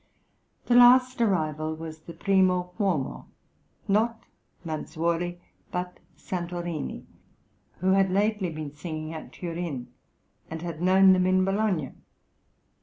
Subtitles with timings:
[0.65, 3.25] The last arrival was the primo uomo
[3.87, 4.23] not
[4.65, 5.39] Manzuoli,
[5.71, 7.05] but Santorini,
[7.81, 9.93] who had lately been singing at Turin,
[10.49, 11.91] and had known them in Bologna.